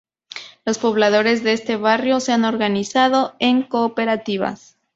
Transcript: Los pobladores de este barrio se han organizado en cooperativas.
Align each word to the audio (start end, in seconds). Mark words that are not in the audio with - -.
Los 0.65 0.79
pobladores 0.79 1.43
de 1.43 1.53
este 1.53 1.77
barrio 1.77 2.19
se 2.21 2.31
han 2.31 2.43
organizado 2.43 3.35
en 3.37 3.61
cooperativas. 3.61 4.75